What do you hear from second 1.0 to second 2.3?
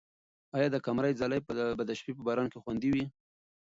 ځالۍ به د شپې په